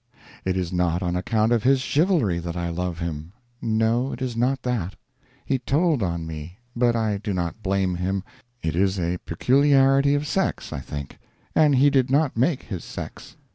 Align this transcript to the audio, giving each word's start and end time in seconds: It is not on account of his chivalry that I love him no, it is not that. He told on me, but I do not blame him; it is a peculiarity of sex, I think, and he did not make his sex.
It 0.45 0.57
is 0.57 0.73
not 0.73 1.03
on 1.03 1.15
account 1.15 1.51
of 1.51 1.61
his 1.61 1.79
chivalry 1.79 2.39
that 2.39 2.57
I 2.57 2.69
love 2.69 2.97
him 2.97 3.33
no, 3.61 4.11
it 4.11 4.19
is 4.19 4.35
not 4.35 4.63
that. 4.63 4.95
He 5.45 5.59
told 5.59 6.01
on 6.01 6.25
me, 6.25 6.57
but 6.75 6.95
I 6.95 7.19
do 7.19 7.35
not 7.35 7.61
blame 7.61 7.93
him; 7.93 8.23
it 8.63 8.75
is 8.75 8.97
a 8.99 9.19
peculiarity 9.27 10.15
of 10.15 10.25
sex, 10.25 10.73
I 10.73 10.79
think, 10.79 11.19
and 11.55 11.75
he 11.75 11.91
did 11.91 12.09
not 12.09 12.35
make 12.35 12.63
his 12.63 12.83
sex. 12.83 13.35